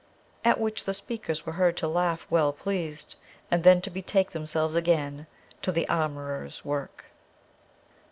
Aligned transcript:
At 0.43 0.59
which 0.59 0.85
the 0.85 0.95
speakers 0.95 1.45
were 1.45 1.51
heard 1.53 1.77
to 1.77 1.87
laugh 1.87 2.25
well 2.31 2.51
pleased, 2.53 3.17
and 3.51 3.63
then 3.63 3.81
to 3.81 3.91
betake 3.91 4.31
themselves 4.31 4.73
again 4.73 5.27
to 5.61 5.71
their 5.71 5.85
armourer's 5.91 6.65
work. 6.65 7.05